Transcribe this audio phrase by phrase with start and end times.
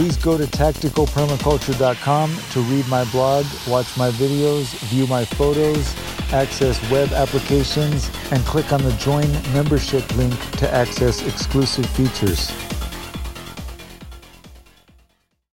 [0.00, 5.94] Please go to tacticalpermaculture.com to read my blog, watch my videos, view my photos,
[6.32, 12.50] access web applications, and click on the Join Membership link to access exclusive features.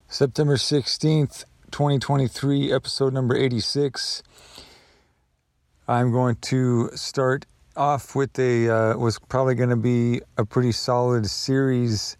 [0.08, 4.24] September 16th, 2023, episode number 86.
[5.86, 10.72] I'm going to start off with a, uh, was probably going to be a pretty
[10.72, 12.16] solid series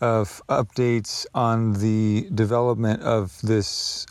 [0.00, 4.06] of updates on the development of this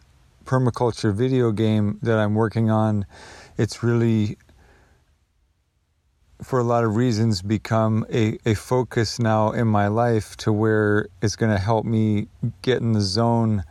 [0.46, 3.06] permaculture video game that I'm working on.
[3.58, 4.38] It's really,
[6.42, 11.08] for a lot of reasons, become a, a focus now in my life to where
[11.22, 12.28] it's going to help me
[12.62, 13.64] get in the zone,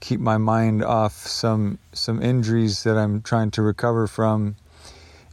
[0.00, 4.56] keep my mind off some some injuries that I'm trying to recover from,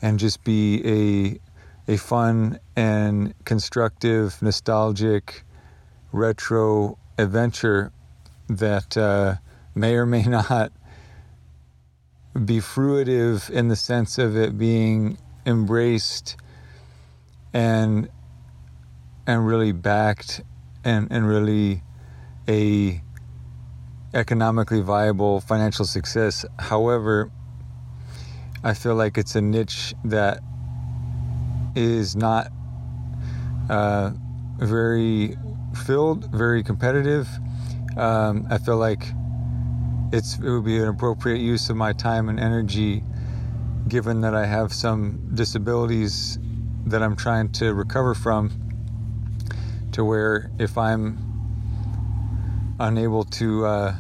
[0.02, 1.39] and just be
[1.88, 5.44] a a fun and constructive, nostalgic
[6.16, 7.91] retro adventure
[8.47, 9.35] that uh,
[9.73, 10.72] may or may not
[12.44, 16.35] be fruitive in the sense of it being embraced
[17.53, 18.09] and
[19.27, 20.41] and really backed
[20.83, 21.81] and, and really
[22.47, 23.02] a
[24.13, 26.45] economically viable financial success.
[26.59, 27.31] However,
[28.63, 30.41] I feel like it's a niche that
[31.75, 32.52] is not
[33.69, 34.11] uh,
[34.57, 35.38] very
[35.78, 37.28] filled, very competitive.
[37.98, 39.06] Um, I feel like
[40.12, 43.04] it's it would be an appropriate use of my time and energy,
[43.88, 46.40] given that I have some disabilities
[46.86, 48.52] that I'm trying to recover from.
[49.94, 51.18] To where if I'm
[52.80, 53.96] unable to uh,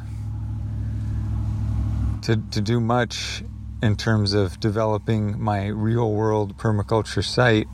[2.23, 3.43] to to do much
[3.81, 7.67] in terms of developing my real world permaculture site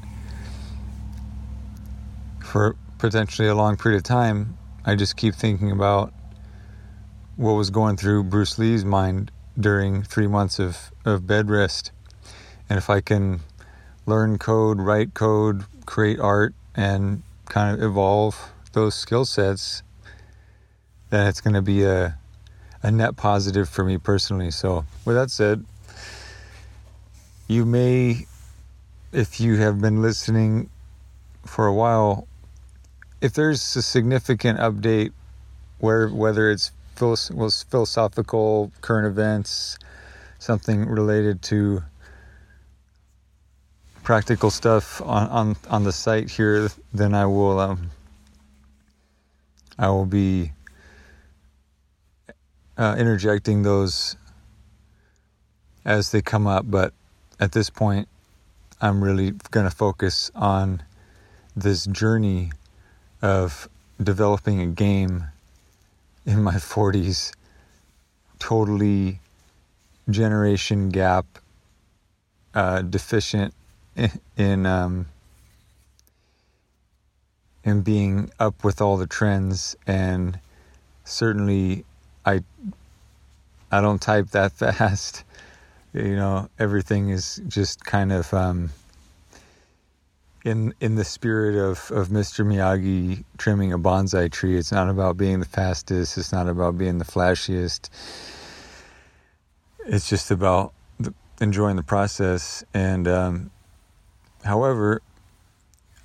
[2.43, 6.13] for potentially a long period of time, I just keep thinking about
[7.35, 11.91] what was going through Bruce Lee's mind during three months of, of bed rest.
[12.69, 13.39] And if I can
[14.05, 19.81] learn code, write code, create art, and kind of evolve those skill sets,
[21.09, 22.15] then it's going to be a,
[22.83, 24.51] a net positive for me personally.
[24.51, 25.65] So, with that said,
[27.47, 28.27] you may,
[29.11, 30.69] if you have been listening
[31.47, 32.27] for a while,
[33.21, 35.11] if there's a significant update,
[35.79, 39.77] where whether it's philosophical, current events,
[40.39, 41.83] something related to
[44.03, 47.91] practical stuff on, on, on the site here, then I will um,
[49.77, 50.51] I will be
[52.77, 54.15] uh, interjecting those
[55.85, 56.69] as they come up.
[56.69, 56.93] But
[57.39, 58.07] at this point,
[58.79, 60.83] I'm really going to focus on
[61.55, 62.51] this journey
[63.21, 63.69] of
[64.01, 65.25] developing a game
[66.25, 67.33] in my 40s,
[68.39, 69.19] totally
[70.09, 71.25] generation gap,
[72.53, 73.53] uh, deficient
[73.95, 75.05] in, in um,
[77.63, 80.39] in being up with all the trends, and
[81.03, 81.85] certainly
[82.25, 82.41] I
[83.71, 85.23] I don't type that fast.
[85.93, 88.71] You know, everything is just kind of um,
[90.43, 92.45] in in the spirit of of Mr.
[92.45, 94.57] Miyagi trimming a bonsai tree.
[94.57, 96.17] It's not about being the fastest.
[96.17, 97.89] It's not about being the flashiest.
[99.85, 102.63] It's just about the, enjoying the process.
[102.73, 103.51] And um,
[104.43, 105.01] however,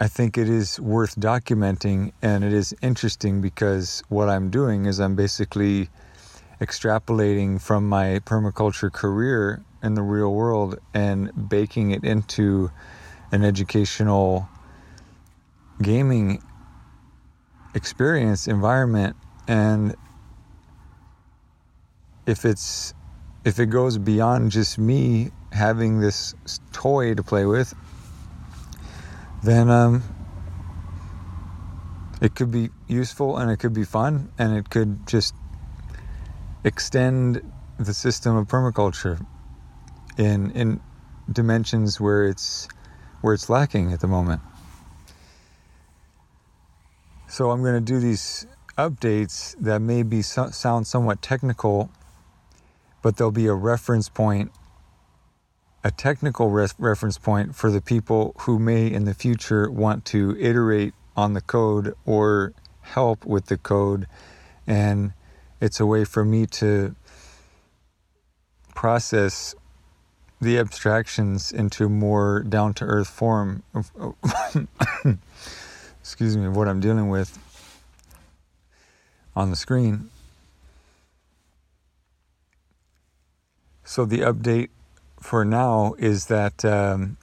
[0.00, 5.00] I think it is worth documenting, and it is interesting because what I'm doing is
[5.00, 5.88] I'm basically
[6.60, 12.70] extrapolating from my permaculture career in the real world and baking it into
[13.32, 14.48] an educational
[15.82, 16.42] gaming
[17.74, 19.94] experience environment and
[22.26, 22.94] if it's
[23.44, 26.34] if it goes beyond just me having this
[26.72, 27.74] toy to play with
[29.42, 30.02] then um,
[32.20, 35.34] it could be useful and it could be fun and it could just
[36.64, 37.40] extend
[37.78, 39.24] the system of permaculture
[40.16, 40.80] in in
[41.30, 42.68] dimensions where it's
[43.26, 44.40] where it's lacking at the moment.
[47.26, 48.46] So I'm going to do these
[48.78, 51.90] updates that may be so, sound somewhat technical,
[53.02, 54.52] but there'll be a reference point
[55.82, 60.94] a technical reference point for the people who may in the future want to iterate
[61.16, 62.52] on the code or
[62.82, 64.06] help with the code.
[64.68, 65.14] And
[65.60, 66.94] it's a way for me to
[68.76, 69.56] process
[70.40, 73.90] the abstractions into more down to earth form of,
[76.00, 77.38] excuse me, what I'm dealing with
[79.34, 80.10] on the screen.
[83.84, 84.70] So the update
[85.20, 87.16] for now is that um,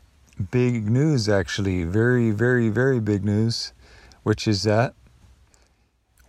[0.51, 3.73] big news, actually, very, very, very big news,
[4.23, 4.93] which is that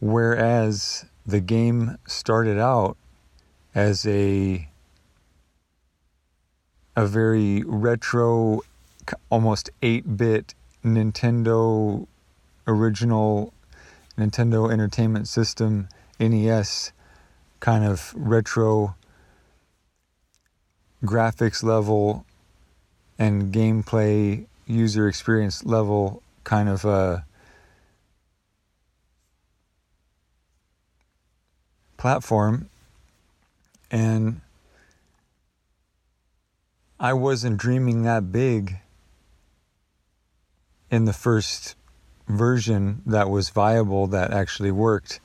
[0.00, 2.96] whereas the game started out
[3.74, 4.68] as a
[6.96, 8.60] a very retro,
[9.30, 10.54] almost 8 bit
[10.84, 12.06] Nintendo
[12.66, 13.52] original
[14.18, 15.88] Nintendo Entertainment System
[16.20, 16.92] NES
[17.60, 18.94] kind of retro
[21.04, 22.24] graphics level
[23.18, 27.18] and gameplay user experience level kind of uh,
[31.96, 32.68] platform.
[33.90, 34.40] And
[36.98, 38.78] I wasn't dreaming that big
[40.90, 41.74] in the first
[42.28, 45.20] version that was viable that actually worked.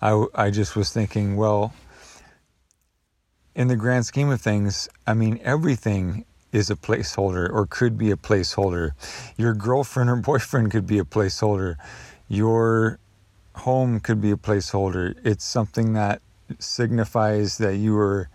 [0.00, 1.72] I, I just was thinking, well,
[3.54, 8.10] in the grand scheme of things, I mean, everything is a placeholder or could be
[8.10, 8.92] a placeholder.
[9.36, 11.76] Your girlfriend or boyfriend could be a placeholder.
[12.28, 12.98] Your
[13.54, 15.14] home could be a placeholder.
[15.24, 16.20] It's something that
[16.58, 18.28] signifies that you are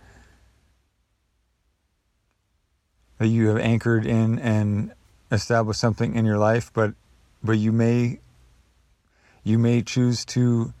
[3.18, 4.92] that you have anchored in and
[5.30, 6.94] established something in your life, but
[7.42, 8.20] but you may
[9.44, 10.72] you may choose to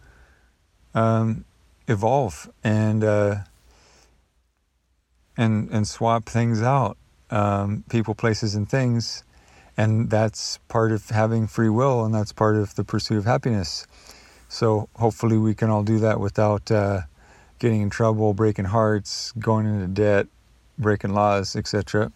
[0.94, 1.44] um,
[1.86, 3.36] evolve and uh,
[5.36, 6.96] and and swap things out,
[7.30, 9.24] um, people, places, and things,
[9.76, 13.86] and that's part of having free will, and that's part of the pursuit of happiness.
[14.48, 17.02] So hopefully we can all do that without uh,
[17.58, 20.26] getting in trouble, breaking hearts, going into debt,
[20.78, 22.10] breaking laws, etc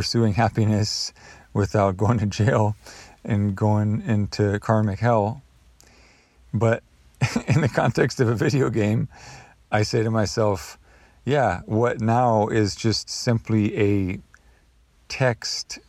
[0.00, 1.12] pursuing happiness
[1.52, 2.74] without going to jail
[3.22, 5.42] and going into karmic hell.
[6.54, 6.82] But
[7.46, 9.08] in the context of a video game,
[9.70, 10.78] I say to myself,
[11.26, 14.20] yeah, what now is just simply a
[15.08, 15.80] text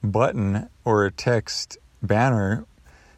[0.00, 2.66] button or a text banner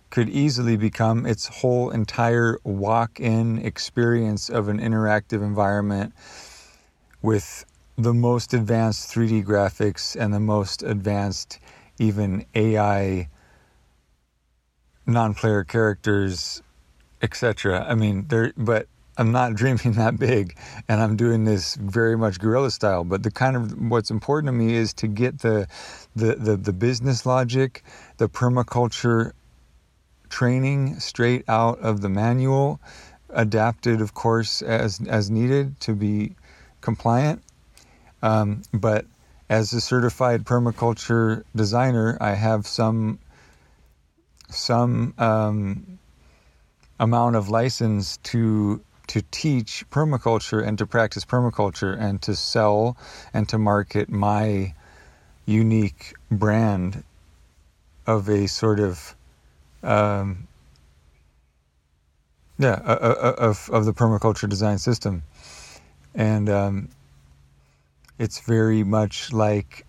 [0.08, 6.14] could easily become its whole entire walk in experience of an interactive environment
[7.20, 7.66] with
[7.98, 11.58] the most advanced 3D graphics and the most advanced
[11.98, 13.28] even AI
[15.04, 16.62] non-player characters,
[17.22, 17.84] etc.
[17.88, 18.86] I mean, there but
[19.16, 20.56] I'm not dreaming that big
[20.88, 24.52] and I'm doing this very much guerrilla style, but the kind of what's important to
[24.52, 25.66] me is to get the
[26.14, 27.82] the the, the business logic,
[28.18, 29.32] the permaculture
[30.28, 32.80] training straight out of the manual,
[33.30, 36.36] adapted of course as as needed to be
[36.80, 37.42] compliant
[38.22, 39.06] um, but
[39.48, 43.18] as a certified permaculture designer, I have some
[44.50, 45.98] some um,
[46.98, 52.96] amount of license to to teach permaculture and to practice permaculture and to sell
[53.32, 54.74] and to market my
[55.46, 57.02] unique brand
[58.06, 59.14] of a sort of
[59.82, 60.46] um,
[62.58, 65.22] yeah of of the permaculture design system.
[66.14, 66.88] And um,
[68.18, 69.86] it's very much like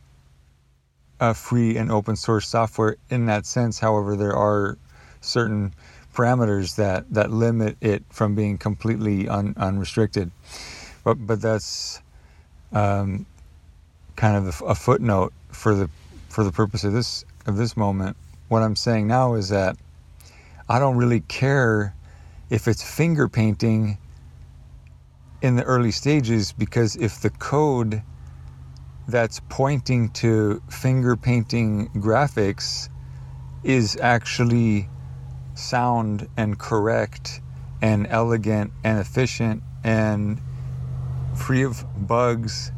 [1.20, 3.80] a free and open source software in that sense.
[3.80, 4.78] However, there are
[5.22, 5.74] certain
[6.14, 10.32] parameters that, that limit it from being completely un, unrestricted.
[11.04, 12.02] But but that's
[12.72, 13.26] um,
[14.16, 15.90] kind of a, footnote for the
[16.28, 18.18] for the purpose of this of this moment.
[18.50, 19.78] What I'm saying now is that
[20.68, 21.96] I don't really care
[22.50, 23.98] if it's finger painting
[25.42, 28.02] in the early stages because if the code
[29.10, 32.89] that's pointing to finger painting graphics
[33.63, 34.89] is actually
[35.56, 37.42] sound and correct
[37.82, 40.42] and elegant and efficient and
[41.36, 42.72] free of bugs,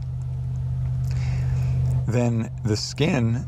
[2.08, 3.46] then the skin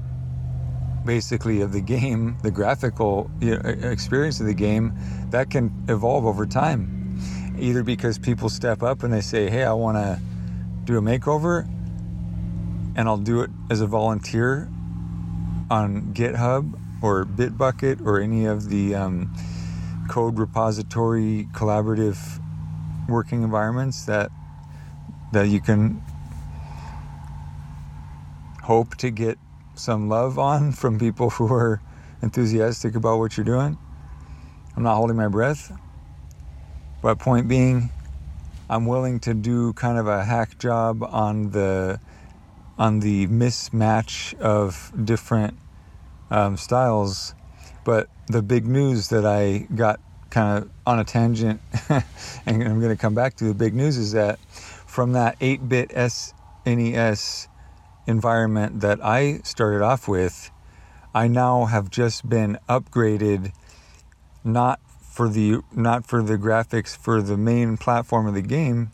[1.05, 4.93] basically of the game, the graphical you know, experience of the game,
[5.29, 7.19] that can evolve over time.
[7.59, 10.19] Either because people step up and they say, hey, I want to
[10.85, 11.67] do a makeover,
[12.95, 14.69] and I'll do it as a volunteer
[15.69, 19.33] on GitHub or Bitbucket or any of the um,
[20.09, 22.39] code repository collaborative
[23.09, 24.31] working environments that
[25.31, 26.01] that you can
[28.63, 29.37] hope to get
[29.75, 31.81] some love on from people who are
[32.21, 33.77] enthusiastic about what you're doing.
[34.75, 35.71] I'm not holding my breath.
[37.01, 37.89] But point being,
[38.69, 41.99] I'm willing to do kind of a hack job on the
[42.83, 45.57] on the mismatch of different
[46.29, 47.33] um, styles.
[47.85, 52.03] But the big news that I got kind of on a tangent, and
[52.61, 57.47] I'm going to come back to the big news is that from that 8-bit SNES
[58.05, 60.51] environment that I started off with,
[61.15, 63.53] I now have just been upgraded
[64.43, 68.91] not for the not for the graphics for the main platform of the game,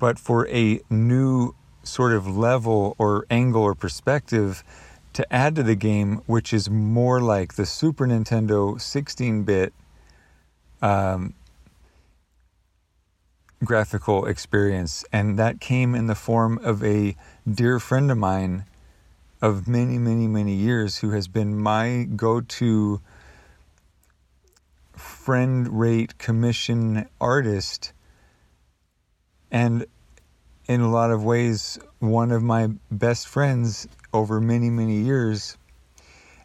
[0.00, 4.62] but for a new sort of level or angle or perspective
[5.12, 9.72] to add to the game, which is more like the Super Nintendo 16-bit
[10.82, 11.34] um,
[13.64, 17.16] graphical experience, and that came in the form of a
[17.50, 18.64] dear friend of mine
[19.42, 23.00] of many, many, many years who has been my go-to
[24.94, 27.92] friend rate commission artist.
[29.50, 29.86] And
[30.70, 35.56] in a lot of ways one of my best friends over many many years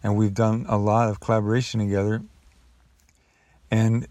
[0.02, 2.24] and we've done a lot of collaboration together.
[3.70, 4.08] And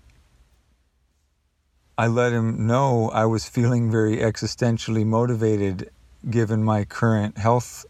[1.99, 5.90] I let him know I was feeling very existentially motivated
[6.30, 7.85] given my current health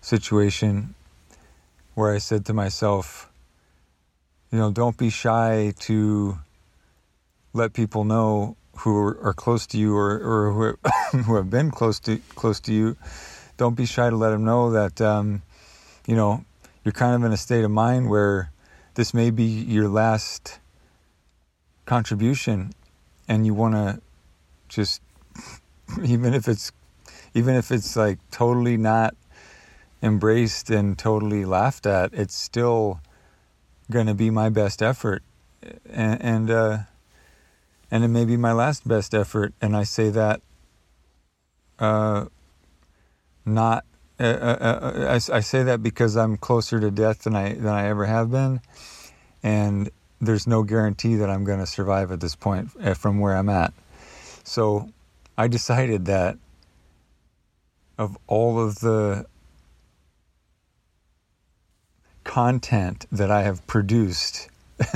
[0.00, 0.94] situation
[1.92, 3.28] where I said to myself
[4.50, 6.38] you know, don't be shy to
[7.52, 10.52] let people know who are, close to you or, or
[11.12, 12.96] who, who have been close to close to you.
[13.56, 15.42] Don't be shy to let them know that um,
[16.06, 16.44] you know
[16.84, 18.50] you're kind of in a state of mind where
[18.94, 20.58] this may be your last
[21.86, 22.72] contribution,
[23.28, 24.00] and you want to
[24.68, 25.00] just
[26.02, 26.72] even if it's
[27.34, 29.14] even if it's like totally not
[30.02, 33.00] embraced and totally laughed at, it's still
[33.90, 35.22] going to be my best effort,
[35.88, 36.78] and and, uh,
[37.92, 39.52] and it may be my last best effort.
[39.60, 40.40] And I say that
[41.78, 42.24] uh,
[43.44, 43.84] not.
[44.18, 47.68] Uh, uh, uh I, I say that because I'm closer to death than I than
[47.68, 48.60] I ever have been,
[49.42, 53.36] and there's no guarantee that I'm going to survive at this point uh, from where
[53.36, 53.74] I'm at.
[54.44, 54.90] So,
[55.36, 56.38] I decided that
[57.98, 59.26] of all of the
[62.24, 64.48] content that I have produced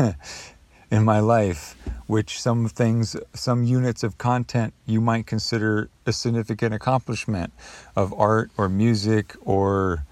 [0.90, 1.75] in my life,
[2.06, 7.52] which some things, some units of content you might consider a significant accomplishment
[7.96, 10.04] of art or music or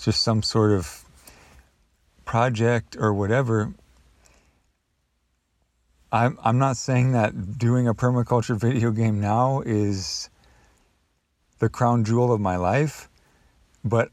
[0.00, 1.04] just some sort of
[2.24, 3.72] project or whatever.
[6.10, 10.28] I'm, I'm not saying that doing a permaculture video game now is
[11.58, 13.08] the crown jewel of my life,
[13.84, 14.10] but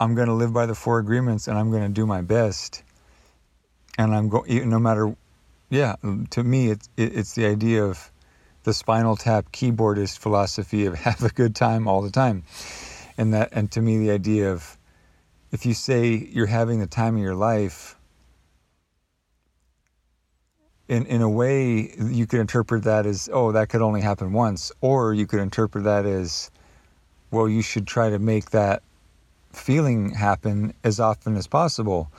[0.00, 2.82] I'm going to live by the four agreements and I'm going to do my best.
[3.98, 5.16] And I'm going, no matter,
[5.70, 8.10] yeah, um, to me, it's, it's the idea of
[8.64, 12.44] the Spinal Tap keyboardist philosophy of have a good time all the time.
[13.18, 14.76] And that, and to me, the idea of
[15.52, 17.96] if you say you're having the time of your life,
[20.88, 24.70] in, in a way, you could interpret that as, oh, that could only happen once.
[24.80, 26.50] Or you could interpret that as,
[27.32, 28.82] well, you should try to make that
[29.52, 32.10] feeling happen as often as possible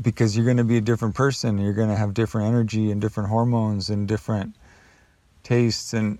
[0.00, 1.58] because you're going to be a different person.
[1.58, 4.54] You're going to have different energy and different hormones and different
[5.42, 6.18] tastes and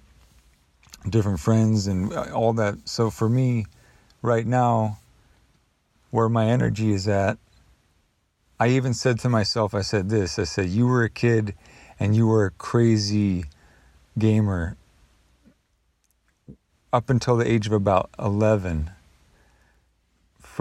[1.08, 2.76] different friends and uh, all that.
[2.88, 3.66] So for me,
[4.20, 4.98] right now,
[6.10, 7.38] where my energy is at,
[8.60, 11.54] I even said to myself, I said this I said, You were a kid
[11.98, 13.44] and you were a crazy
[14.18, 14.76] gamer
[16.92, 18.90] up until the age of about 11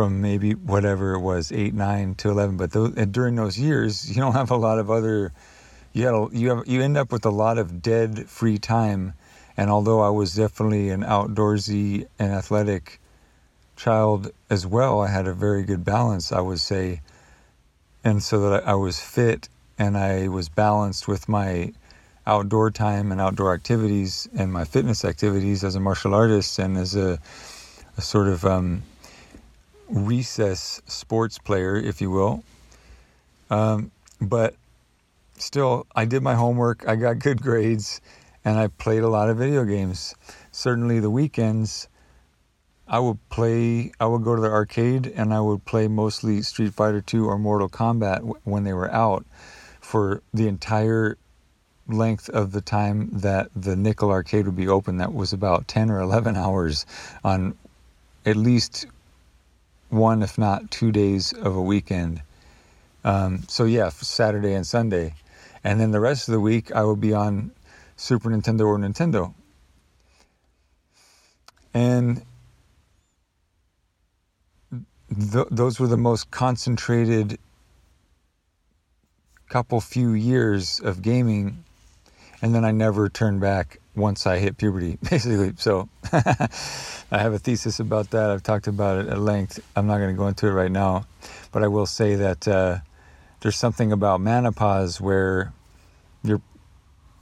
[0.02, 2.58] from maybe whatever it was, eight, nine to eleven.
[2.58, 5.32] But those, during those years, you don't have a lot of other.
[5.94, 9.14] You had you have you end up with a lot of dead free time,
[9.56, 13.00] and although I was definitely an outdoorsy and athletic
[13.76, 17.02] child as well, I had a very good balance, I would say,
[18.04, 21.74] and so that I was fit and I was balanced with my
[22.26, 26.96] outdoor time and outdoor activities and my fitness activities as a martial artist and as
[26.96, 27.20] a,
[27.98, 28.82] a sort of um,
[29.92, 32.44] recess sports player, if you will.
[33.50, 34.56] Um, but
[35.38, 38.02] still, I did my homework, I got good grades,
[38.46, 40.16] and I played a lot of video games.
[40.52, 41.88] Certainly, the weekends,
[42.88, 46.74] I would play, I would go to the arcade and I would play mostly Street
[46.74, 49.26] Fighter 2 or Mortal Kombat when they were out
[49.80, 51.18] for the entire
[51.88, 55.90] length of the time that the nickel arcade would be open that was about 10
[55.90, 56.86] or 11 hours
[57.24, 57.58] on
[58.26, 58.86] at least
[59.92, 62.22] one, if not two days of a weekend.
[63.04, 65.14] Um, so yeah, Saturday and Sunday,
[65.64, 67.52] and then the rest of the week I will be on
[67.96, 69.34] Super Nintendo or Nintendo.
[71.74, 72.24] And
[75.32, 77.38] th- those were the most concentrated
[79.50, 81.62] couple few years of gaming
[82.42, 85.54] and then I never turned back once I hit puberty, basically.
[85.58, 88.30] So I have a thesis about that.
[88.30, 89.60] I've talked about it at length.
[89.76, 91.06] I'm not going to go into it right now,
[91.52, 92.78] but I will say that uh,
[93.42, 95.54] there's something about menopause where
[96.24, 96.42] your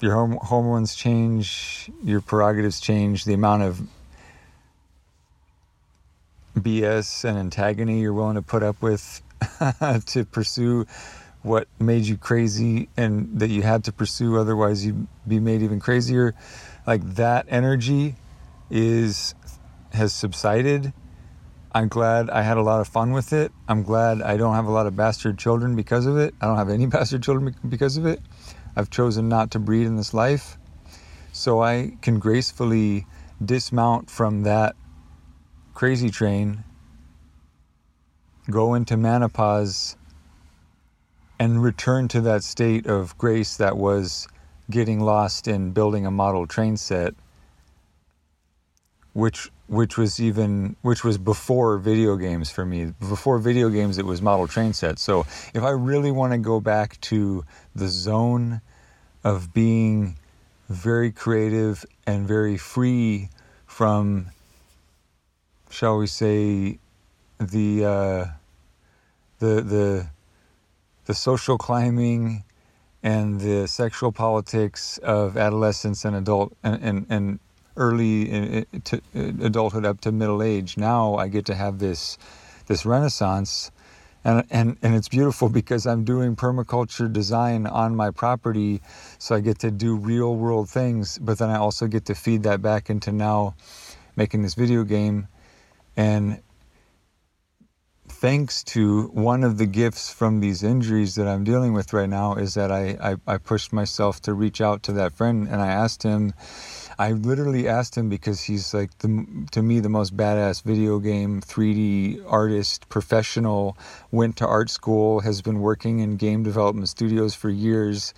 [0.02, 3.82] your hormones change, your prerogatives change, the amount of
[6.58, 9.22] BS and antagony you're willing to put up with
[10.06, 10.86] to pursue
[11.42, 15.80] what made you crazy and that you had to pursue otherwise you'd be made even
[15.80, 16.36] crazier.
[16.86, 18.16] Like that energy
[18.70, 19.36] is
[19.94, 20.94] has subsided.
[21.72, 23.52] I'm glad i had a lot of fun with it.
[23.68, 26.34] I'm glad i don't have a lot of bastard children because of it.
[26.42, 28.22] I don't have any bastard children because of it.
[28.76, 30.58] I've chosen not to breed in this life.
[31.32, 33.06] So i can gracefully
[33.44, 34.76] dismount from that
[35.74, 36.66] crazy train
[38.50, 39.96] go into menopause
[41.40, 44.28] and return to that state of grace that was
[44.70, 47.16] getting lost in building a model train set
[49.14, 52.94] which which was even which was before video games for me.
[53.00, 55.00] Before video games it was model train set.
[55.00, 55.22] So
[55.54, 57.44] if i really want to go back to
[57.76, 58.62] the zone
[59.24, 60.16] of being
[60.70, 63.30] very creative and very free
[63.66, 64.28] from
[65.70, 66.80] shall we say
[67.40, 68.26] the uh,
[69.40, 70.08] the the
[71.10, 72.44] the social climbing
[73.02, 77.40] and the sexual politics of adolescence and adult and, and, and
[77.78, 80.78] early uh, uh, to uh, adulthood up to middle age.
[80.78, 82.20] Now I get to have this
[82.68, 83.72] this renaissance,
[84.24, 88.80] and and and it's beautiful because I'm doing permaculture design on my property,
[89.18, 91.18] so I get to do real world things.
[91.18, 93.56] But then I also get to feed that back into now
[94.16, 95.28] making this video game,
[95.98, 96.40] and
[98.20, 102.36] thanks to one of the gifts from these injuries that I'm dealing with right now
[102.36, 105.68] is that I, I, I, pushed myself to reach out to that friend and I
[105.68, 106.34] asked him,
[106.98, 111.40] I literally asked him because he's like the, to me the most badass video game
[111.40, 113.78] 3D artist, professional,
[114.12, 118.14] went to art school, has been working in game development studios for years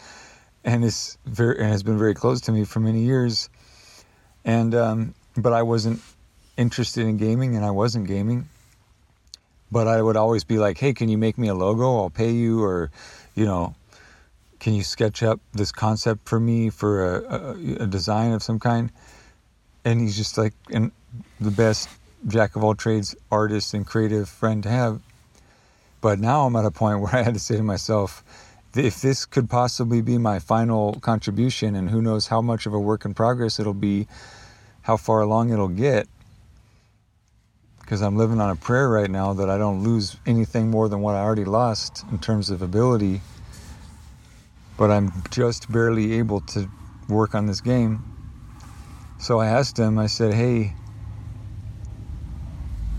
[0.63, 3.51] and is very and has been very close to me for many years.
[4.45, 6.01] And um, but I wasn't
[6.57, 8.49] interested in gaming and I wasn't gaming
[9.71, 11.97] but I would always be like, hey, can you make me a logo?
[11.97, 12.91] I'll pay you, or,
[13.35, 13.75] you know,
[14.59, 18.59] can you sketch up this concept for me for a, a, a design of some
[18.59, 18.91] kind?
[19.83, 20.91] And he's just like and
[21.39, 21.89] the best
[22.27, 25.01] jack of all trades artist and creative friend to have.
[26.01, 28.23] But now I'm at a point where I had to say to myself,
[28.75, 32.79] if this could possibly be my final contribution, and who knows how much of a
[32.79, 34.07] work in progress it'll be,
[34.83, 36.07] how far along it'll get,
[37.91, 41.01] because I'm living on a prayer right now that I don't lose anything more than
[41.01, 43.19] what I already lost in terms of ability.
[44.77, 46.69] But I'm just barely able to
[47.09, 48.01] work on this game.
[49.19, 50.73] So I asked him, I said, hey,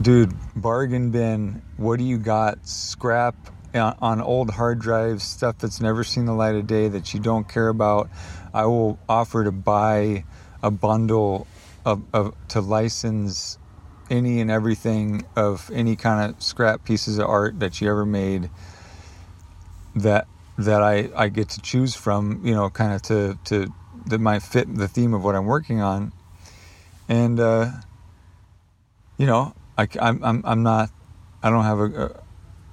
[0.02, 2.68] dude, bargain bin, what do you got?
[2.68, 3.34] Scrap
[3.74, 7.48] on old hard drives, stuff that's never seen the light of day that you don't
[7.48, 8.10] care about.
[8.52, 10.26] I will offer to buy
[10.62, 11.46] a bundle
[11.86, 13.56] of, of to license
[14.12, 18.50] any and everything of any kind of scrap pieces of art that you ever made
[19.96, 23.72] that that I, I get to choose from, you know, kind of to, to
[24.06, 26.12] that might fit the theme of what I'm working on.
[27.08, 27.70] And, uh,
[29.16, 30.90] you know, I, I'm, I'm, I'm not,
[31.42, 32.22] I don't have a, a,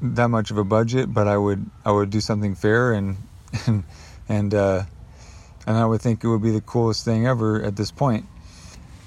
[0.02, 3.16] that much of a budget, but I would, I would do something fair and,
[3.66, 3.84] and,
[4.28, 4.84] and, uh,
[5.66, 8.26] and I would think it would be the coolest thing ever at this point.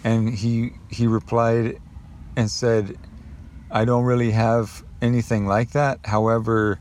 [0.03, 1.79] And he, he replied
[2.37, 2.97] and said,
[3.71, 6.01] I don't really have anything like that.
[6.05, 6.79] However,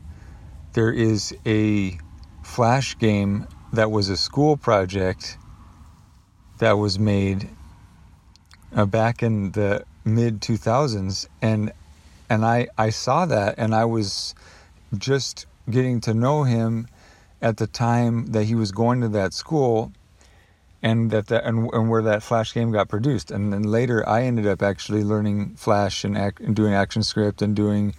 [0.72, 1.98] there is a
[2.42, 5.38] flash game that was a school project
[6.58, 7.48] that was made
[8.74, 11.72] uh, back in the mid 2000s and
[12.28, 14.34] and I I saw that and I was
[14.96, 16.88] just getting to know him
[17.40, 19.92] at the time that he was going to that school
[20.82, 23.30] and that, and, and where that Flash game got produced.
[23.30, 27.94] And then later, I ended up actually learning Flash and, and doing ActionScript and doing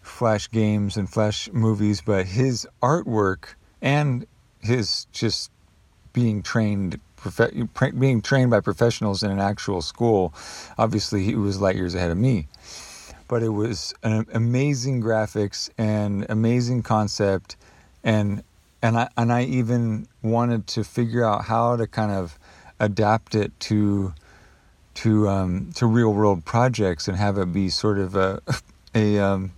[0.00, 2.00] Flash games and Flash movies.
[2.00, 4.26] But his artwork and
[4.60, 5.50] his just
[6.12, 7.00] being trained
[7.98, 10.32] being trained by professionals in an actual school
[10.78, 12.48] obviously he was light years ahead of me
[13.28, 17.56] but it was an amazing graphics and amazing concept
[18.02, 18.42] and
[18.82, 22.38] and I and I even wanted to figure out how to kind of
[22.78, 24.14] adapt it to
[24.94, 28.40] to um, to real world projects and have it be sort of a
[28.94, 29.52] a um,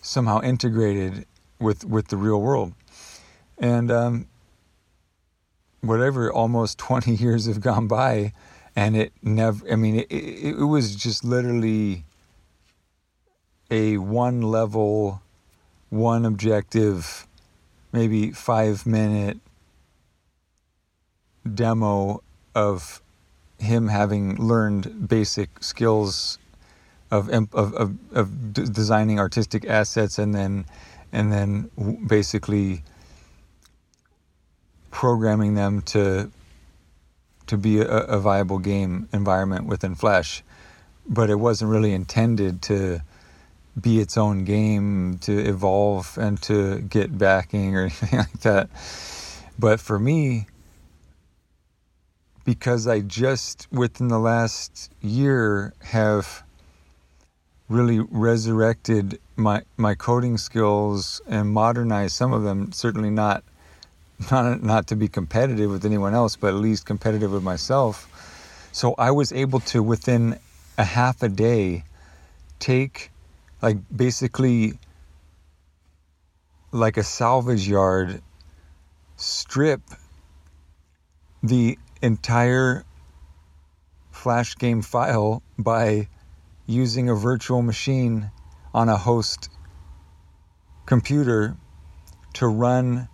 [0.00, 1.26] somehow integrated
[1.58, 2.72] with with the real world.
[3.58, 4.28] And um,
[5.80, 8.32] whatever almost 20 years have gone by
[8.74, 12.04] and it never i mean it, it, it was just literally
[13.70, 15.22] a one level
[15.90, 17.27] one objective
[17.98, 19.38] maybe five minute
[21.54, 22.22] demo
[22.54, 23.02] of
[23.58, 26.38] him having learned basic skills
[27.10, 30.64] of of of, of designing artistic assets and then
[31.12, 31.50] and then
[32.06, 32.82] basically
[34.90, 36.30] programming them to
[37.48, 40.44] to be a, a viable game environment within Flash,
[41.08, 43.00] but it wasn't really intended to
[43.80, 48.70] be its own game to evolve and to get backing or anything like that.
[49.58, 50.46] But for me,
[52.44, 56.42] because I just within the last year have
[57.68, 63.44] really resurrected my my coding skills and modernized some of them certainly not
[64.30, 68.08] not not to be competitive with anyone else but at least competitive with myself
[68.72, 70.38] so I was able to within
[70.78, 71.84] a half a day
[72.58, 73.10] take
[73.62, 74.78] like basically
[76.72, 78.22] like a salvage yard
[79.16, 79.80] strip
[81.42, 82.84] the entire
[84.10, 86.08] flash game file by
[86.66, 88.30] using a virtual machine
[88.74, 89.50] on a host
[90.86, 91.56] computer
[92.34, 93.08] to run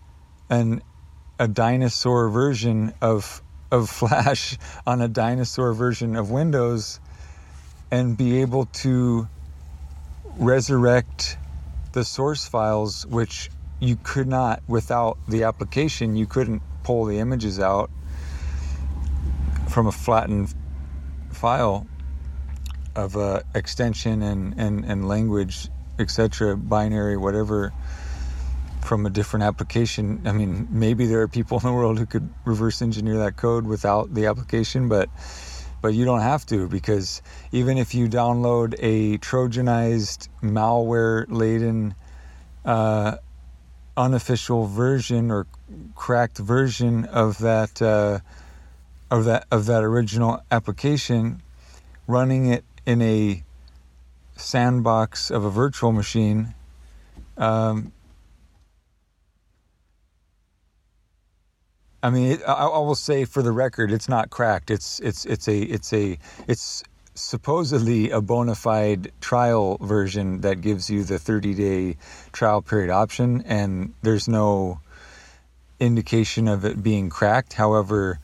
[0.50, 0.82] an
[1.38, 7.00] a dinosaur version of of Flash on a dinosaur version of Windows
[7.90, 9.28] and be able to
[10.36, 11.38] resurrect
[11.92, 17.60] the source files which you could not without the application you couldn't pull the images
[17.60, 17.90] out
[19.68, 20.54] from a flattened
[21.32, 21.86] file
[22.94, 25.68] of uh, extension and, and, and language,
[25.98, 27.72] etc., binary, whatever,
[28.82, 30.22] from a different application.
[30.26, 33.66] I mean, maybe there are people in the world who could reverse engineer that code
[33.66, 35.08] without the application, but
[35.84, 37.20] but you don't have to because
[37.52, 41.94] even if you download a trojanized, malware-laden,
[42.64, 43.16] uh,
[43.94, 45.46] unofficial version or
[45.94, 48.18] cracked version of that uh,
[49.10, 51.42] of that of that original application,
[52.06, 53.44] running it in a
[54.36, 56.54] sandbox of a virtual machine.
[57.36, 57.92] Um,
[62.04, 64.70] I mean, it, I, I, will say for the record, it's not cracked.
[64.70, 70.90] It's it's it's a it's a it's supposedly a bona fide trial version that gives
[70.90, 71.96] you the 30 day
[72.30, 74.80] trial period option, and there's no
[75.80, 77.54] indication of it being cracked.
[77.54, 78.20] However,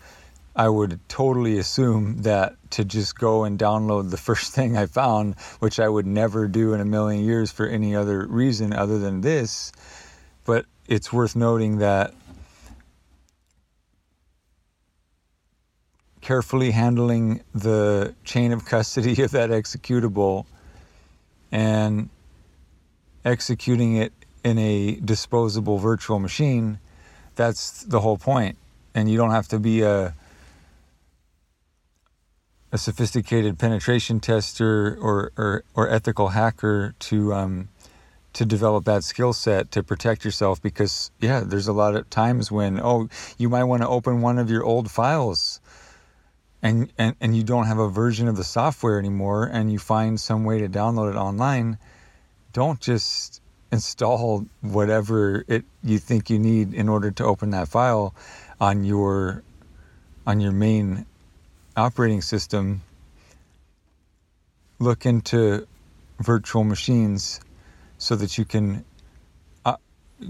[0.55, 5.37] I would totally assume that to just go and download the first thing I found,
[5.61, 9.23] which I would never do in a million years for any other reason other than
[9.23, 9.73] this.
[10.45, 12.13] But it's worth noting that
[16.21, 20.47] carefully handling the chain of custody of that executable
[21.53, 22.09] and
[23.25, 24.13] executing it
[24.45, 26.79] in a disposable virtual machine,
[27.37, 28.57] that's the whole point.
[28.95, 30.15] And you don't have to be a
[32.73, 37.69] a sophisticated penetration tester or, or, or ethical hacker to um,
[38.33, 42.51] to develop that skill set to protect yourself because yeah there's a lot of times
[42.51, 45.61] when oh you might want to open one of your old files
[46.63, 50.21] and, and and you don't have a version of the software anymore and you find
[50.21, 51.79] some way to download it online
[52.53, 53.41] don't just
[53.73, 58.15] install whatever it you think you need in order to open that file
[58.61, 59.43] on your
[60.27, 61.07] on your main
[61.77, 62.83] operating system.
[64.79, 65.67] Look into
[66.19, 67.41] virtual machines
[67.99, 68.85] so that you can
[69.65, 69.77] uh,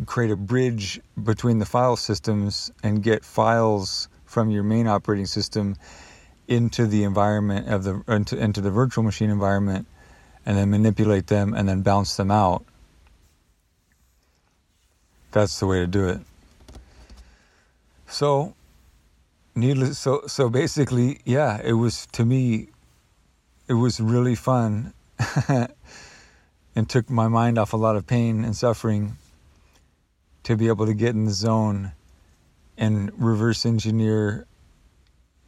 [0.06, 5.76] create a bridge between the file systems and get files from your main operating system
[6.50, 9.86] into the environment of the into, into the virtual machine environment
[10.44, 12.64] and then manipulate them and then bounce them out.
[15.30, 16.20] That's the way to do it.
[18.08, 18.54] So
[19.54, 22.68] needless so so basically yeah it was to me
[23.68, 24.92] it was really fun
[25.48, 29.16] and took my mind off a lot of pain and suffering
[30.44, 31.92] to be able to get in the zone
[32.78, 34.46] and reverse engineer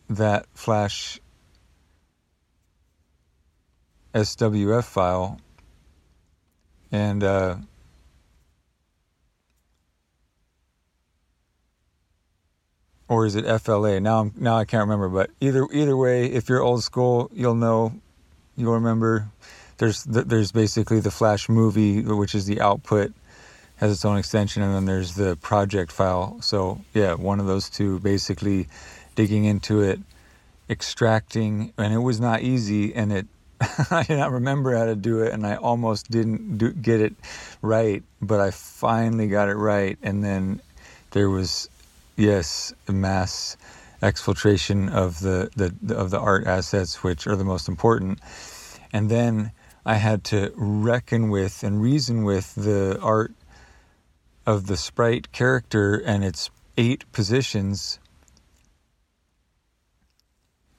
[0.08, 1.20] that flash
[4.14, 5.40] SWF file,
[6.90, 7.56] and uh,
[13.08, 14.00] or is it FLA?
[14.00, 17.54] Now I'm now I can't remember, but either either way, if you're old school, you'll
[17.54, 17.92] know,
[18.56, 19.28] you'll remember.
[19.78, 23.12] There's there's basically the Flash movie, which is the output,
[23.76, 26.38] has its own extension, and then there's the project file.
[26.40, 28.68] So yeah, one of those two, basically
[29.14, 30.00] digging into it,
[30.68, 33.26] extracting, and it was not easy, and it
[33.90, 37.14] I did not remember how to do it, and I almost didn't do, get it
[37.60, 40.60] right, but I finally got it right, and then
[41.10, 41.68] there was
[42.16, 43.56] yes, mass
[44.02, 48.18] exfiltration of the, the of the art assets, which are the most important,
[48.92, 49.52] and then
[49.84, 53.32] I had to reckon with and reason with the art
[54.46, 57.98] of the sprite character and its eight positions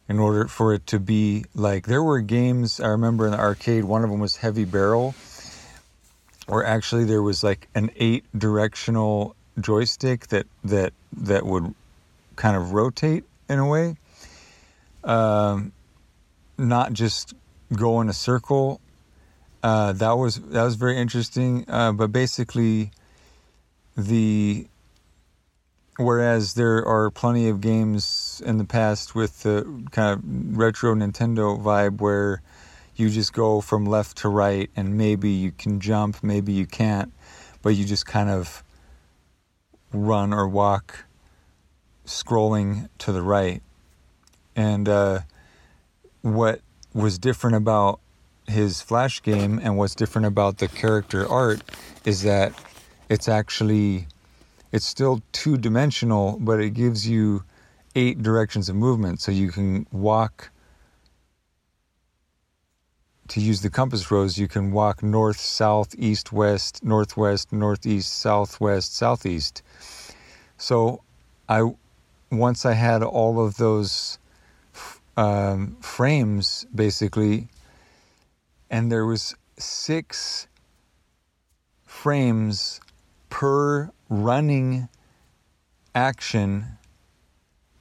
[0.09, 3.83] in order for it to be like there were games I remember in the arcade
[3.85, 5.15] one of them was Heavy Barrel
[6.47, 11.73] where actually there was like an eight directional joystick that that that would
[12.35, 13.97] kind of rotate in a way.
[15.03, 15.71] Um,
[16.57, 17.33] not just
[17.73, 18.79] go in a circle.
[19.61, 21.65] Uh, that was that was very interesting.
[21.67, 22.91] Uh, but basically
[23.95, 24.67] the
[25.97, 31.59] whereas there are plenty of games in the past with the kind of retro Nintendo
[31.61, 32.41] vibe where
[32.95, 37.11] you just go from left to right and maybe you can jump, maybe you can't,
[37.61, 38.63] but you just kind of
[39.91, 41.05] run or walk
[42.05, 43.61] scrolling to the right.
[44.55, 45.19] And uh,
[46.21, 46.61] what
[46.93, 47.99] was different about
[48.47, 51.61] his Flash game and what's different about the character art
[52.05, 52.53] is that
[53.09, 54.07] it's actually
[54.73, 57.43] it's still two dimensional, but it gives you
[57.95, 59.21] eight directions of movement.
[59.21, 60.49] So you can walk,
[63.27, 68.95] to use the compass rose, you can walk north, south, east, west, northwest, northeast, southwest,
[68.95, 69.61] southeast.
[70.57, 71.03] So
[71.47, 71.71] I,
[72.31, 74.17] once I had all of those
[75.15, 77.47] um, frames basically,
[78.71, 80.47] and there was six
[81.85, 82.81] frames
[83.29, 84.89] per running
[85.95, 86.77] action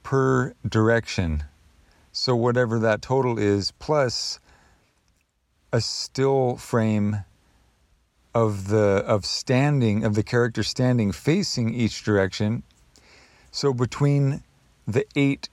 [0.03, 1.43] per direction.
[2.11, 4.39] So, whatever that total is, plus
[5.71, 7.23] a still frame
[8.33, 12.63] of the of standing of the character standing facing each direction
[13.51, 14.43] so between
[14.87, 15.49] the eight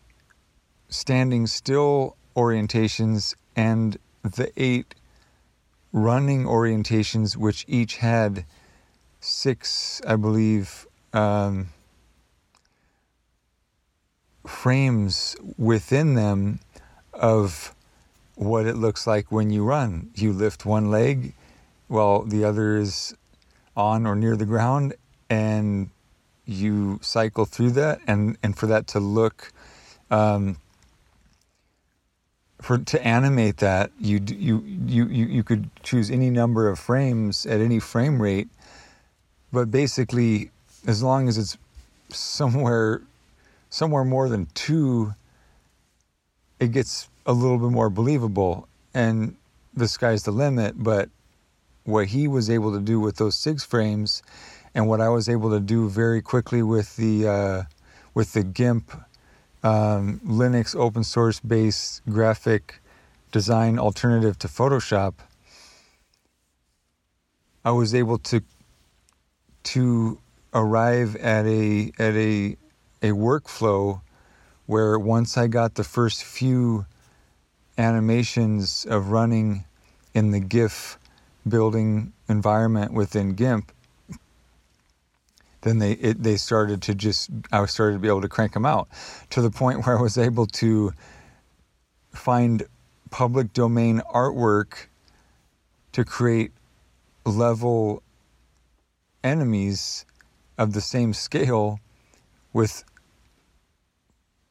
[0.89, 4.95] standing still orientations and the eight
[5.93, 8.45] running orientations which each had
[9.21, 11.69] six, I believe, um,
[14.47, 16.61] frames within them
[17.13, 17.75] of
[18.35, 20.11] what it looks like when you run.
[20.15, 21.35] You lift one leg
[21.89, 23.15] while the other is
[23.77, 24.95] on or near the ground,
[25.29, 25.91] and
[26.47, 29.53] you cycle through that, and, and for that to look.
[30.11, 30.57] Um,
[32.61, 37.47] for to animate that, you you you you you could choose any number of frames
[37.47, 38.49] at any frame rate,
[39.53, 40.51] but basically,
[40.87, 41.59] as long as it's
[42.11, 43.03] somewhere
[43.71, 45.15] somewhere more than two,
[46.59, 48.69] it gets a little bit more believable.
[48.93, 49.37] And
[49.75, 50.83] the sky's the limit.
[50.83, 51.09] But
[51.85, 54.23] what he was able to do with those six frames,
[54.75, 57.63] and what I was able to do very quickly with the uh,
[58.15, 58.93] with the GIMP
[59.63, 62.81] um, Linux open source based graphic
[63.33, 65.15] design alternative to Photoshop,
[67.65, 68.43] I was able to
[69.65, 70.19] to
[70.53, 72.57] arrive at a at a
[73.03, 74.01] a workflow
[74.67, 76.87] where once I got the first few
[77.79, 79.65] animations of running
[80.15, 80.99] in the GIF
[81.49, 83.73] building environment within GIMP,
[85.63, 88.67] then they it, they started to just I started to be able to crank them
[88.67, 88.89] out
[89.31, 90.93] to the point where I was able to
[92.13, 92.63] find
[93.11, 94.87] public domain artwork
[95.93, 96.53] to create
[97.25, 98.03] level
[99.23, 100.05] enemies
[100.59, 101.81] of the same scale
[102.53, 102.85] with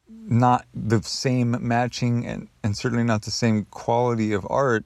[0.09, 4.85] not the same matching and, and certainly not the same quality of art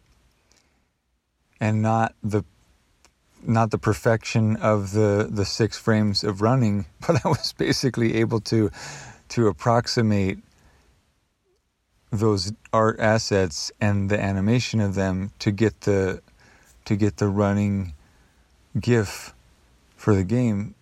[1.60, 2.44] and not the
[3.46, 8.40] not the perfection of the the six frames of running but I was basically able
[8.42, 8.72] to
[9.30, 10.40] to approximate
[12.12, 16.22] those art assets and the animation of them to get the
[16.86, 17.94] to get the running
[18.80, 19.33] gif
[20.04, 20.76] for the game.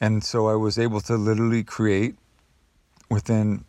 [0.00, 2.14] And so I was able to literally create
[3.10, 3.64] within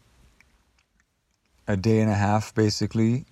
[1.67, 3.25] a day and a half, basically,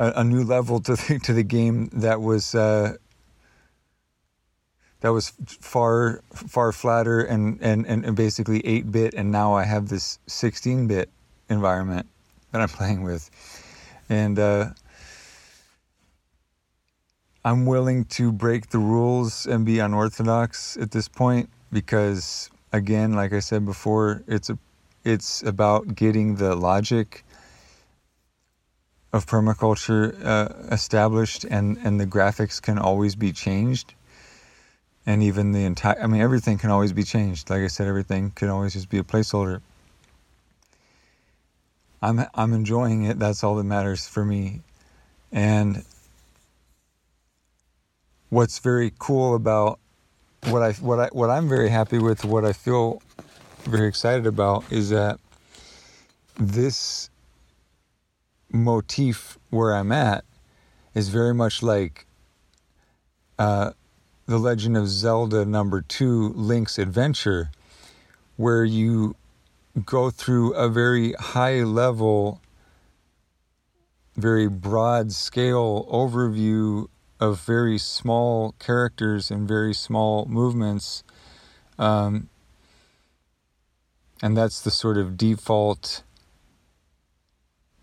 [0.00, 2.96] a, a new level to the, to the game that was uh,
[5.02, 9.88] that was far far flatter and, and, and basically 8 bit and now I have
[9.88, 11.08] this 16 bit
[11.48, 12.08] environment
[12.50, 13.30] that I'm playing with
[14.08, 14.70] and uh,
[17.44, 23.32] I'm willing to break the rules and be unorthodox at this point because again like
[23.32, 24.58] I said before it's a
[25.04, 27.24] it's about getting the logic
[29.12, 33.94] of permaculture uh, established and and the graphics can always be changed.
[35.06, 37.50] And even the entire i mean everything can always be changed.
[37.50, 39.60] Like i said everything can always just be a placeholder.
[42.02, 43.18] I'm i'm enjoying it.
[43.18, 44.62] That's all that matters for me.
[45.30, 45.84] And
[48.30, 49.78] what's very cool about
[50.48, 53.02] what i what i what i'm very happy with what i feel
[53.64, 55.18] very excited about is that
[56.38, 57.10] this
[58.50, 60.24] motif where I'm at
[60.94, 62.06] is very much like
[63.38, 63.72] uh,
[64.26, 67.50] the Legend of Zelda number two, Link's Adventure,
[68.36, 69.16] where you
[69.84, 72.40] go through a very high level,
[74.16, 76.88] very broad scale overview
[77.20, 81.02] of very small characters and very small movements.
[81.78, 82.28] Um,
[84.22, 86.02] and that's the sort of default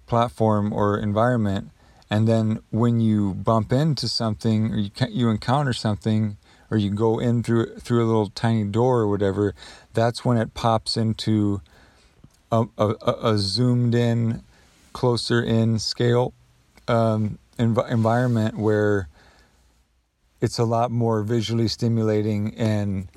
[0.05, 1.71] platform or environment
[2.09, 6.37] and then when you bump into something or you you encounter something
[6.69, 9.55] or you go in through through a little tiny door or whatever
[9.93, 11.61] that's when it pops into
[12.51, 12.93] a, a,
[13.23, 14.43] a zoomed in
[14.93, 16.33] closer in scale
[16.87, 19.07] um, env- environment where
[20.45, 23.07] it's a lot more visually stimulating and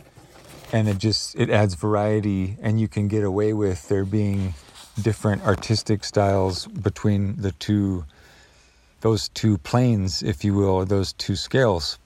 [0.73, 4.55] and it just it adds variety and you can get away with there being
[5.03, 8.03] different artistic styles between the two
[9.03, 11.99] those two planes if you will those two scales.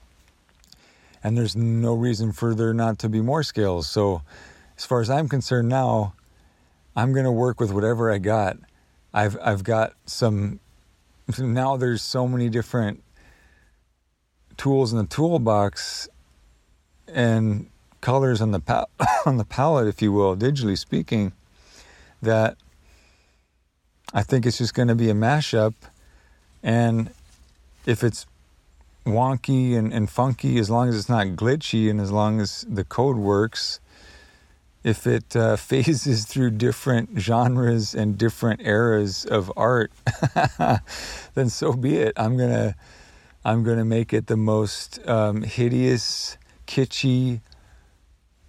[1.23, 3.87] And there's no reason for there not to be more scales.
[3.87, 4.23] So
[4.77, 6.15] as far as i'm concerned now
[6.97, 8.57] i'm going to work with whatever i got.
[9.13, 10.59] I've i've got some
[11.39, 13.01] now there's so many different
[14.57, 16.07] tools in the toolbox
[17.07, 17.69] and
[18.01, 18.87] colors on the
[19.25, 21.31] on the palette if you will digitally speaking
[22.21, 22.57] that
[24.13, 25.73] I think it's just going to be a mashup.
[26.61, 27.09] And
[27.85, 28.27] if it's
[29.05, 32.83] wonky and, and funky, as long as it's not glitchy and as long as the
[32.83, 33.79] code works,
[34.83, 39.91] if it uh, phases through different genres and different eras of art,
[41.33, 42.13] then so be it.
[42.15, 42.75] I'm gonna,
[43.45, 47.41] I'm gonna make it the most um, hideous, kitschy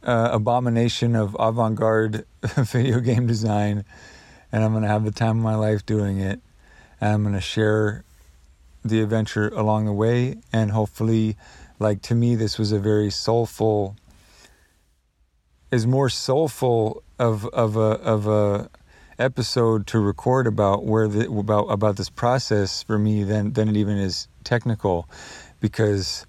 [0.02, 3.84] uh, abomination of avant-garde video game design
[4.54, 6.40] and I'm going to have the time of my life doing it.
[7.00, 8.04] And I'm going to share
[8.84, 10.36] the adventure along the way.
[10.52, 11.36] And hopefully,
[11.80, 13.96] like to me, this was a very soulful,
[15.72, 18.70] is more soulful of, of a, of a,
[19.16, 23.76] episode to record about where the about about this process for me than than it
[23.76, 25.08] even is technical
[25.60, 26.26] because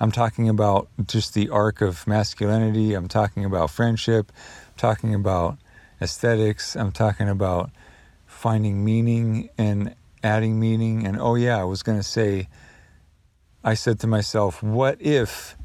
[0.00, 4.30] I'm talking about just the arc of masculinity, I'm talking about friendship,
[4.68, 5.58] I'm talking about
[6.00, 6.76] aesthetics.
[6.76, 7.70] I'm talking about
[8.26, 11.06] finding meaning and adding meaning.
[11.06, 12.48] And oh, yeah, I was going to say,
[13.64, 15.56] I said to myself, what if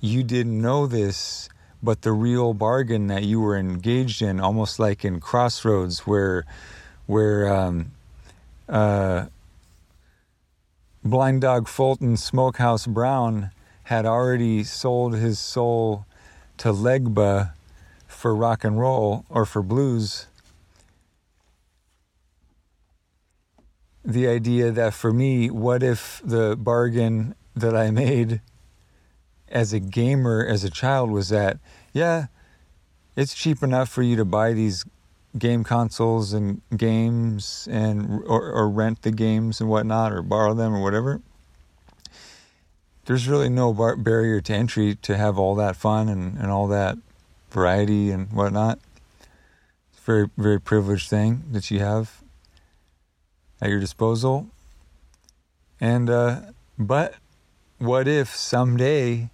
[0.00, 1.48] you didn't know this,
[1.82, 6.44] but the real bargain that you were engaged in, almost like in Crossroads, where,
[7.06, 7.92] where, um,
[8.68, 9.26] uh,
[11.08, 13.50] Blind Dog Fulton Smokehouse Brown
[13.84, 16.04] had already sold his soul
[16.58, 17.54] to Legba
[18.06, 20.26] for rock and roll or for blues,
[24.04, 28.42] the idea that for me, what if the bargain that I made
[29.48, 31.58] as a gamer as a child was that,
[31.94, 32.26] yeah,
[33.16, 34.84] it's cheap enough for you to buy these
[35.36, 40.74] game consoles and games and or, or rent the games and whatnot or borrow them
[40.74, 41.20] or whatever
[43.08, 46.66] there's really no bar- barrier to entry to have all that fun and, and all
[46.66, 46.98] that
[47.50, 48.78] variety and whatnot.
[49.90, 52.22] It's a very, very privileged thing that you have
[53.62, 54.48] at your disposal.
[55.80, 56.40] And, uh,
[56.78, 57.14] but
[57.78, 59.30] what if someday,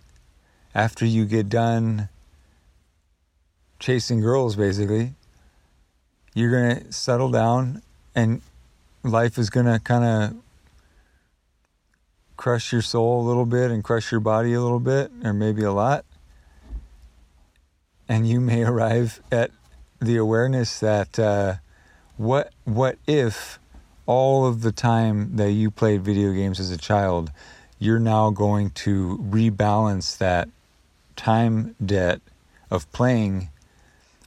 [0.72, 2.10] after you get done
[3.80, 5.14] chasing girls, basically,
[6.34, 7.82] you're going to settle down
[8.14, 8.42] and
[9.02, 10.36] life is going to kind of
[12.36, 15.62] crush your soul a little bit and crush your body a little bit, or maybe
[15.62, 16.04] a lot.
[18.08, 19.50] And you may arrive at
[20.00, 21.54] the awareness that uh,
[22.16, 23.58] what what if
[24.06, 27.30] all of the time that you played video games as a child,
[27.78, 30.48] you're now going to rebalance that
[31.16, 32.20] time debt
[32.70, 33.48] of playing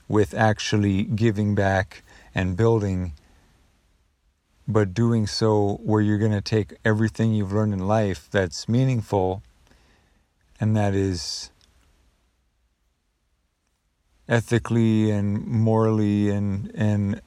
[0.08, 2.02] with actually giving back
[2.34, 3.12] and building,
[4.66, 9.42] but doing so where you're going to take everything you've learned in life that's meaningful
[10.60, 11.50] and that is
[14.28, 17.20] ethically and morally and and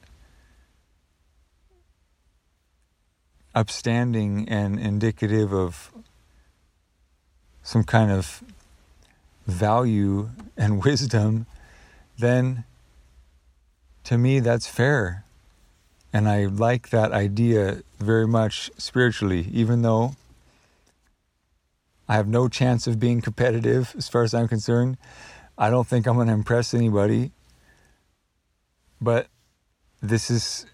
[3.54, 5.92] upstanding and indicative of
[7.64, 8.44] some kind of
[9.46, 11.46] value and wisdom,
[12.18, 12.64] then
[14.06, 15.26] to me that's fair.
[16.14, 20.16] And I like that idea very much spiritually, even though
[22.10, 24.98] I have no chance of being competitive as far as I'm concerned.
[25.58, 27.32] I don't think I'm going to impress anybody.
[29.00, 29.28] But
[30.02, 30.66] this is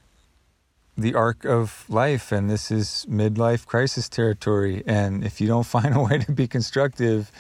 [0.98, 4.82] the arc of life, and this is midlife crisis territory.
[4.88, 7.32] And if you don't find a way to be constructive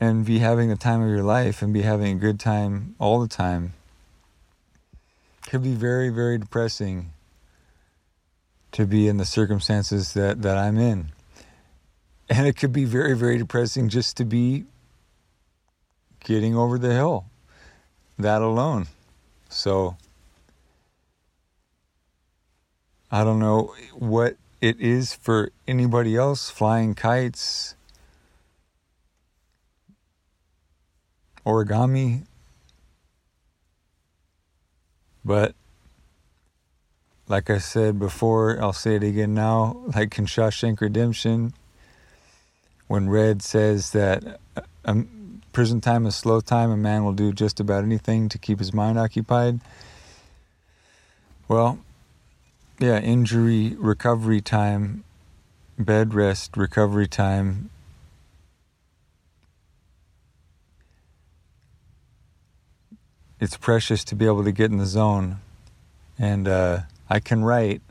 [0.00, 3.20] and be having the time of your life and be having a good time all
[3.20, 3.74] the time,
[5.46, 7.12] could be very, very depressing
[8.72, 11.10] to be in the circumstances that, that I'm in.
[12.28, 14.64] And it could be very, very depressing just to be
[16.24, 17.26] getting over the hill,
[18.18, 18.86] that alone.
[19.48, 19.96] So,
[23.10, 27.74] I don't know what it is for anybody else flying kites,
[31.50, 32.22] origami,
[35.24, 35.54] but
[37.28, 41.52] like I said before, I'll say it again now, like in Shawshank Redemption,
[42.88, 44.40] when Red says that
[44.84, 48.58] um, prison time is slow time, a man will do just about anything to keep
[48.58, 49.60] his mind occupied.
[51.46, 51.78] Well,
[52.80, 55.04] yeah, injury recovery time,
[55.78, 57.70] bed rest recovery time.
[63.40, 65.40] It's precious to be able to get in the zone.
[66.18, 67.82] And uh, I can write,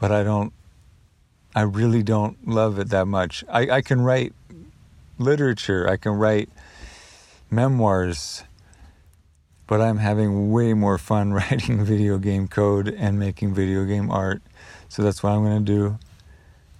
[0.00, 0.52] but I don't,
[1.54, 3.44] I really don't love it that much.
[3.48, 4.34] I, I can write
[5.18, 6.50] literature, I can write
[7.50, 8.42] memoirs
[9.66, 14.42] but I'm having way more fun writing video game code and making video game art.
[14.88, 15.98] So that's what I'm going to do.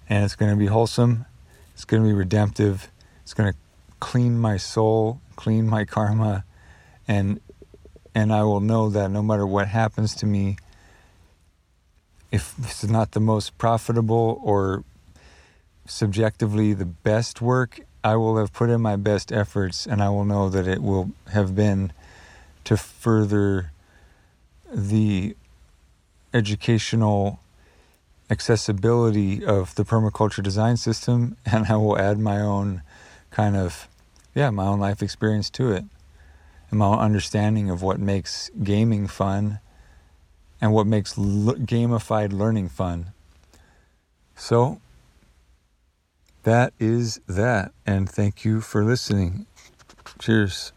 [0.07, 1.25] And it's going to be wholesome,
[1.73, 2.91] it's going to be redemptive,
[3.23, 3.57] it's going to
[3.99, 6.45] clean my soul, clean my karma,
[7.07, 7.39] and
[8.15, 10.57] and I will know that no matter what happens to me,
[12.31, 14.85] if it's not the most profitable or
[15.85, 20.23] subjectively the best work, I will have put in my best efforts and I will
[20.23, 21.91] know that it will have been
[22.63, 23.71] to further
[24.73, 25.35] the
[26.33, 27.39] educational
[28.29, 32.81] accessibility of the permaculture design system and I will add my own
[33.29, 33.87] kind of
[34.33, 35.83] yeah my own life experience to it
[36.69, 39.59] and my understanding of what makes gaming fun
[40.61, 43.13] and what makes gamified learning fun.
[44.35, 44.81] So
[46.43, 49.45] that is that and thank you for listening.
[50.19, 50.71] Cheers